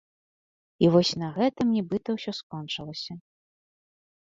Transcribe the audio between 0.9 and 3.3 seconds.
вось на гэтым нібыта ўсё скончылася.